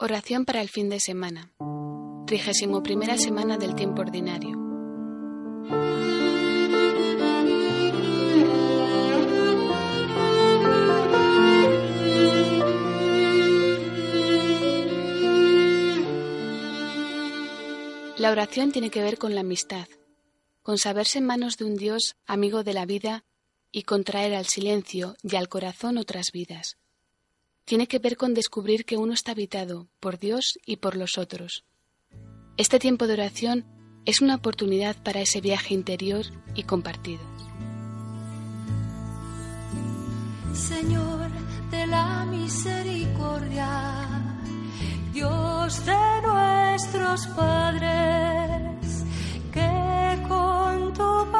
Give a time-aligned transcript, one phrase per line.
[0.00, 1.50] Oración para el fin de semana.
[2.24, 4.56] Trigésimo primera semana del tiempo ordinario.
[18.18, 19.88] La oración tiene que ver con la amistad,
[20.62, 23.24] con saberse en manos de un Dios amigo de la vida
[23.72, 26.77] y contraer al silencio y al corazón otras vidas
[27.68, 31.66] tiene que ver con descubrir que uno está habitado por Dios y por los otros.
[32.56, 33.66] Este tiempo de oración
[34.06, 36.24] es una oportunidad para ese viaje interior
[36.54, 37.20] y compartido.
[40.54, 41.28] Señor
[41.70, 43.68] de la misericordia,
[45.12, 49.04] Dios de nuestros padres,
[49.52, 51.32] que con tu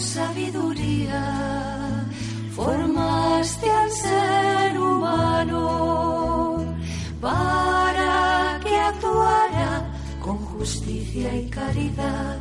[0.00, 1.22] sabiduría
[2.56, 6.64] formaste al ser humano
[7.20, 12.38] para que actuara con justicia y caridad.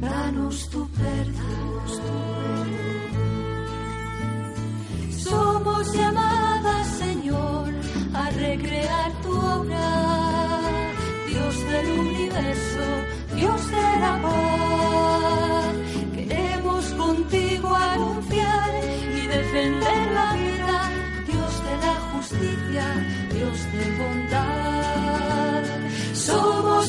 [0.00, 1.65] Danos tu perdón.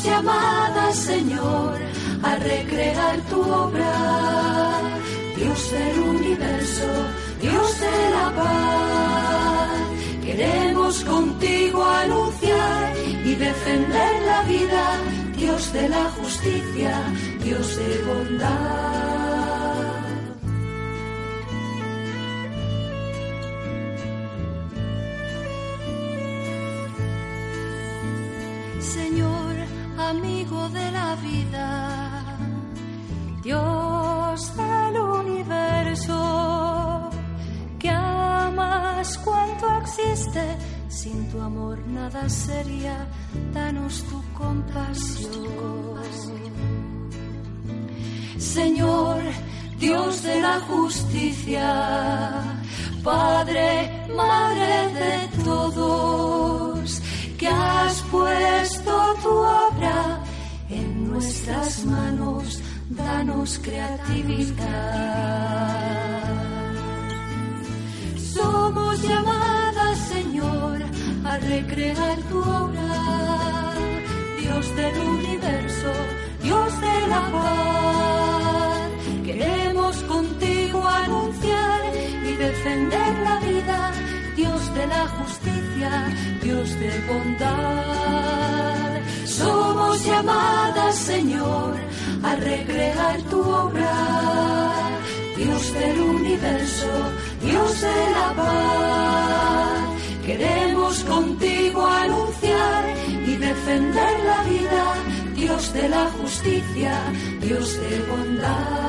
[0.07, 1.77] Somos llamadas, Señor,
[2.23, 3.93] a recrear tu obra,
[5.35, 6.87] Dios del universo,
[7.41, 9.81] Dios de la paz.
[10.23, 12.93] Queremos contigo anunciar
[13.25, 14.85] y defender la vida,
[15.35, 16.93] Dios de la justicia,
[17.43, 19.27] Dios de bondad.
[30.09, 32.37] Amigo de la vida,
[33.43, 37.09] Dios del universo,
[37.77, 40.57] que amas cuanto existe,
[40.87, 43.05] sin tu amor nada sería,
[43.53, 45.97] danos tu compasión.
[48.37, 49.21] Señor,
[49.77, 52.43] Dios de la justicia,
[53.03, 54.46] Padre, Madre
[61.17, 64.55] nuestras manos, danos creatividad.
[68.35, 70.77] Somos llamadas, Señor,
[71.25, 73.73] a recrear tu obra,
[74.39, 75.91] Dios del universo,
[76.43, 78.89] Dios de la paz.
[79.25, 81.81] Queremos contigo anunciar
[82.29, 83.91] y defender la vida,
[84.35, 85.89] Dios de la justicia,
[86.43, 88.27] Dios de bondad.
[89.25, 90.56] Somos llamadas,
[91.07, 91.73] Señor,
[92.21, 93.93] a recrear tu obra.
[95.37, 96.91] Dios del universo,
[97.41, 100.01] Dios de la paz.
[100.25, 102.83] Queremos contigo anunciar
[103.25, 104.83] y defender la vida,
[105.33, 106.93] Dios de la justicia,
[107.39, 108.87] Dios de bondad.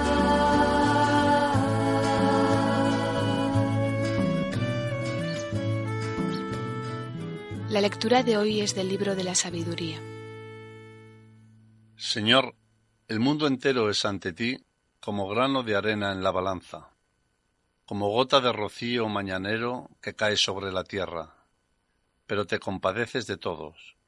[7.70, 10.00] La lectura de hoy es del libro de la sabiduría.
[12.08, 12.54] Señor,
[13.06, 14.64] el mundo entero es ante ti
[14.98, 16.88] como grano de arena en la balanza,
[17.84, 21.34] como gota de rocío mañanero que cae sobre la tierra,
[22.26, 23.98] pero te compadeces de todos,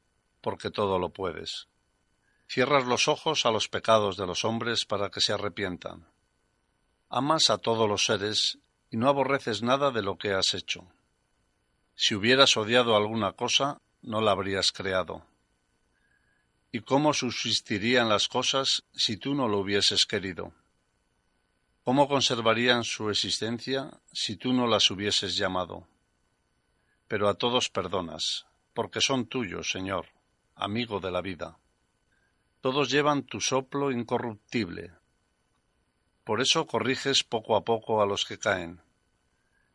[0.41, 1.69] porque todo lo puedes.
[2.49, 6.07] Cierras los ojos a los pecados de los hombres para que se arrepientan.
[7.11, 8.57] Amas a todos los seres
[8.91, 10.87] y no aborreces nada de lo que has hecho.
[11.95, 15.27] Si hubieras odiado alguna cosa, no la habrías creado.
[16.73, 20.53] ¿Y cómo subsistirían las cosas si tú no lo hubieses querido?
[21.85, 25.87] ¿Cómo conservarían su existencia si tú no las hubieses llamado?
[27.09, 30.07] Pero a todos perdonas, porque son tuyos, Señor,
[30.55, 31.59] amigo de la vida.
[32.61, 34.93] Todos llevan tu soplo incorruptible.
[36.23, 38.81] Por eso corriges poco a poco a los que caen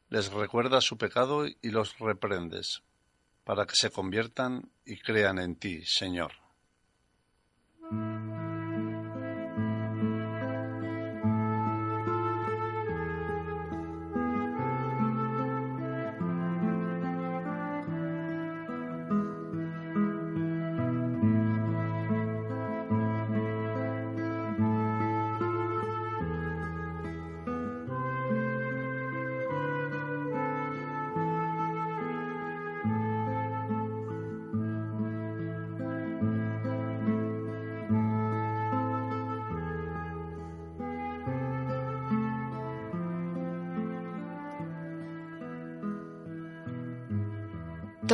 [0.10, 2.84] les recuerdas su pecado y los reprendes,
[3.44, 6.45] para que se conviertan y crean en ti, Señor.
[7.92, 8.45] うん。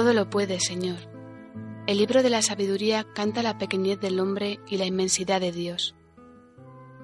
[0.02, 0.98] Todo lo puedes, Señor.
[1.86, 5.94] El libro de la sabiduría canta la pequeñez del hombre y la inmensidad de Dios.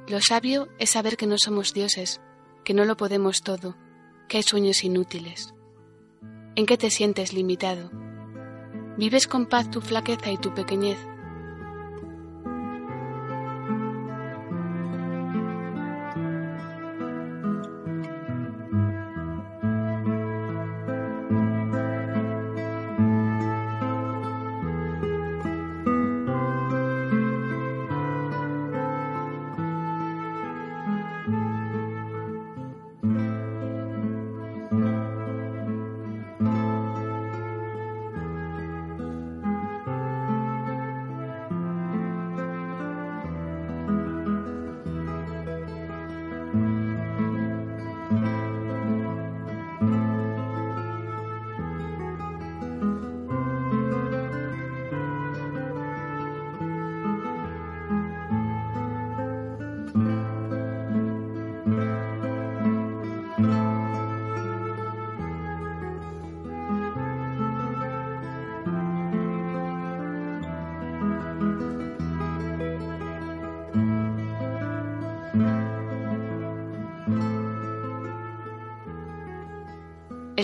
[0.07, 2.21] Lo sabio es saber que no somos dioses,
[2.63, 3.75] que no lo podemos todo,
[4.27, 5.53] que hay sueños inútiles.
[6.55, 7.91] ¿En qué te sientes limitado?
[8.97, 10.97] ¿Vives con paz tu flaqueza y tu pequeñez?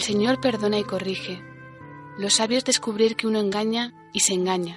[0.04, 1.42] Señor perdona y corrige.
[2.18, 4.76] Los sabios descubrir que uno engaña y se engaña.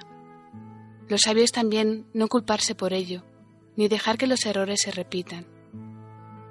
[1.09, 3.25] Los sabios también no culparse por ello,
[3.75, 5.45] ni dejar que los errores se repitan.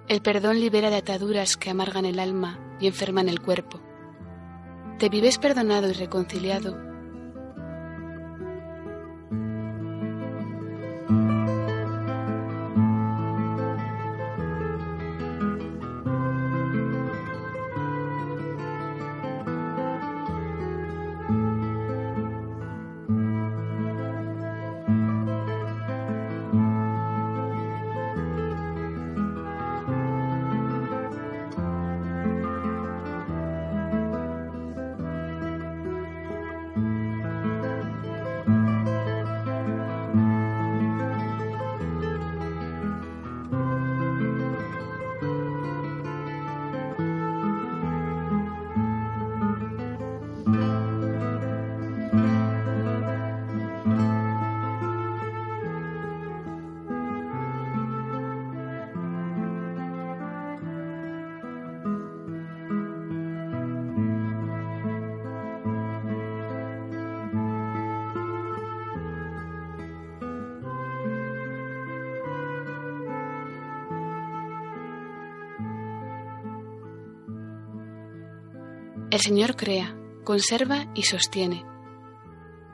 [0.09, 3.81] El perdón libera de ataduras que amargan el alma y enferman el cuerpo.
[4.99, 6.77] Te vives perdonado y reconciliado
[79.11, 81.65] El Señor crea, conserva y sostiene.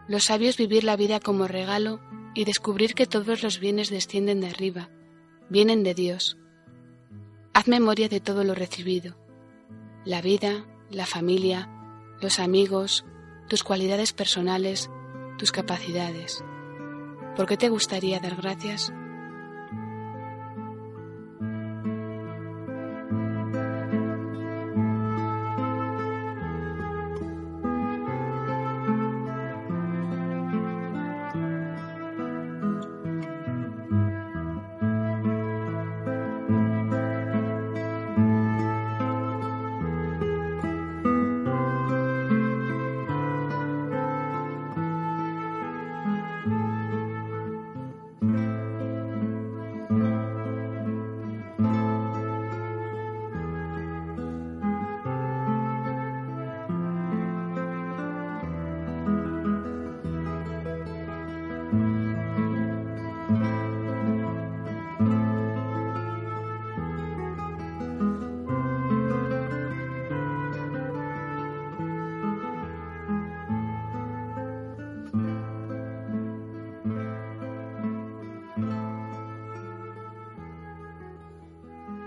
[0.08, 2.00] Los sabios vivir la vida como regalo
[2.34, 4.88] y descubrir que todos los bienes descienden de arriba,
[5.50, 6.38] vienen de Dios.
[7.52, 9.17] Haz memoria de todo lo recibido,
[10.06, 11.69] la vida, la familia,
[12.20, 13.05] los amigos,
[13.48, 14.91] tus cualidades personales,
[15.36, 16.43] tus capacidades.
[17.36, 18.93] ¿Por qué te gustaría dar gracias?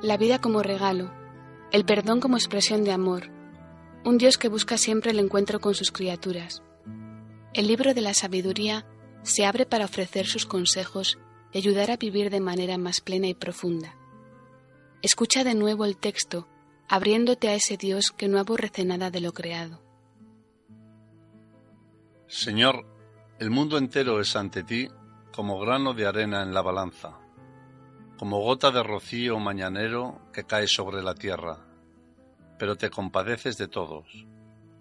[0.06, 1.12] La vida como regalo,
[1.72, 3.32] el perdón como expresión de amor,
[4.04, 6.62] un Dios que busca siempre el encuentro con sus criaturas.
[7.54, 8.86] El libro de la sabiduría
[9.24, 11.18] se abre para ofrecer sus consejos
[11.52, 13.96] y ayudar a vivir de manera más plena y profunda.
[15.02, 16.48] Escucha de nuevo el texto,
[16.88, 19.82] abriéndote a ese Dios que no aborrece nada de lo creado.
[22.28, 22.86] Señor,
[23.40, 24.88] el mundo entero es ante ti
[25.34, 27.25] como grano de arena en la balanza
[28.18, 31.58] como gota de rocío mañanero que cae sobre la tierra,
[32.58, 34.06] pero te compadeces de todos,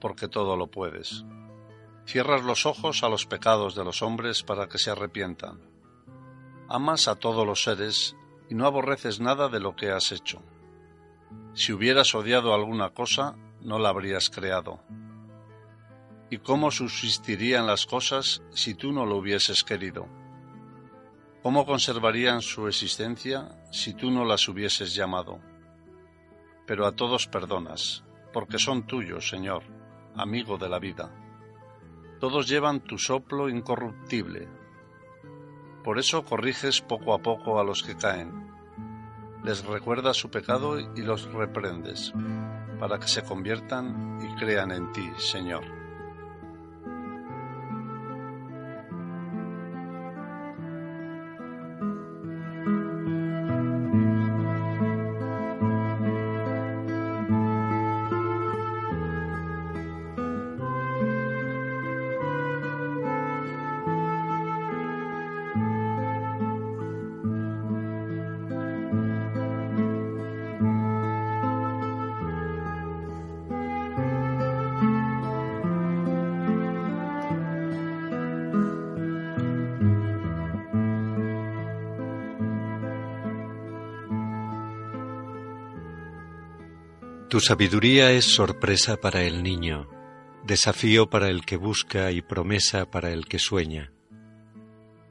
[0.00, 1.24] porque todo lo puedes.
[2.06, 5.60] Cierras los ojos a los pecados de los hombres para que se arrepientan.
[6.68, 8.16] Amas a todos los seres
[8.48, 10.40] y no aborreces nada de lo que has hecho.
[11.54, 14.80] Si hubieras odiado alguna cosa, no la habrías creado.
[16.30, 20.06] ¿Y cómo subsistirían las cosas si tú no lo hubieses querido?
[21.44, 25.40] ¿Cómo conservarían su existencia si tú no las hubieses llamado?
[26.66, 29.62] Pero a todos perdonas, porque son tuyos, Señor,
[30.16, 31.14] amigo de la vida.
[32.18, 34.48] Todos llevan tu soplo incorruptible.
[35.84, 38.50] Por eso corriges poco a poco a los que caen.
[39.44, 42.14] Les recuerdas su pecado y los reprendes,
[42.80, 45.83] para que se conviertan y crean en ti, Señor.
[87.34, 89.88] Tu sabiduría es sorpresa para el niño,
[90.44, 93.92] desafío para el que busca y promesa para el que sueña.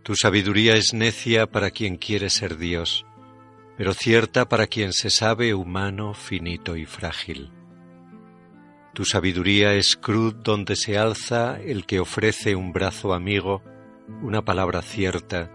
[0.04, 3.06] Tu sabiduría es necia para quien quiere ser Dios,
[3.76, 7.52] pero cierta para quien se sabe humano, finito y frágil.
[8.94, 13.62] Tu sabiduría es cruz donde se alza el que ofrece un brazo amigo,
[14.22, 15.52] una palabra cierta,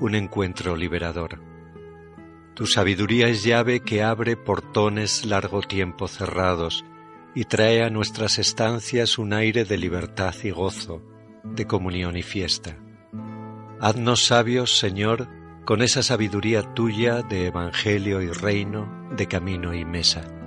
[0.00, 1.57] un encuentro liberador.
[2.58, 6.84] Tu sabiduría es llave que abre portones largo tiempo cerrados
[7.32, 11.00] y trae a nuestras estancias un aire de libertad y gozo,
[11.44, 12.76] de comunión y fiesta.
[13.80, 15.28] Haznos sabios, Señor,
[15.64, 20.37] con esa sabiduría tuya de Evangelio y reino, de camino y mesa.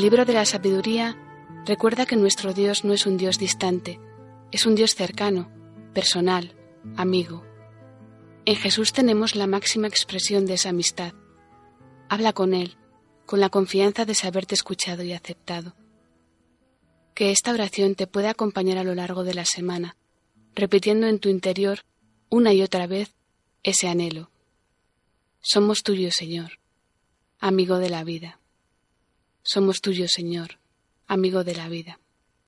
[0.00, 1.14] El libro de la sabiduría
[1.66, 4.00] recuerda que nuestro Dios no es un Dios distante,
[4.50, 5.52] es un Dios cercano,
[5.92, 6.56] personal,
[6.96, 7.44] amigo.
[8.46, 11.12] En Jesús tenemos la máxima expresión de esa amistad.
[12.08, 12.78] Habla con Él,
[13.26, 15.76] con la confianza de saberte escuchado y aceptado.
[17.12, 19.98] Que esta oración te pueda acompañar a lo largo de la semana,
[20.54, 21.80] repitiendo en tu interior
[22.30, 23.14] una y otra vez
[23.62, 24.30] ese anhelo.
[25.42, 26.52] Somos tuyos, Señor,
[27.38, 28.39] amigo de la vida.
[29.42, 30.58] Somos tuyos, Señor,
[31.06, 31.98] amigo de la vida.